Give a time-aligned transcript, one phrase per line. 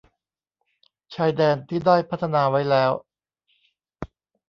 [1.15, 2.91] ชายแดนที่ได้พัฒนาไว้แล้ว